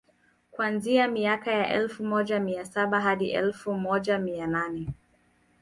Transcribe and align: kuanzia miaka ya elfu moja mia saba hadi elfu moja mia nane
kuanzia 0.51 1.07
miaka 1.07 1.51
ya 1.51 1.69
elfu 1.69 2.03
moja 2.05 2.39
mia 2.39 2.65
saba 2.65 3.01
hadi 3.01 3.29
elfu 3.31 3.73
moja 3.73 4.17
mia 4.19 4.47
nane 4.47 4.89